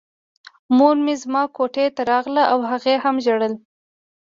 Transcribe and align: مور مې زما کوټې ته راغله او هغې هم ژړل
مور 0.75 0.95
مې 1.05 1.15
زما 1.23 1.43
کوټې 1.55 1.85
ته 1.95 2.01
راغله 2.11 2.43
او 2.51 2.59
هغې 2.69 2.95
هم 3.03 3.15
ژړل 3.25 3.53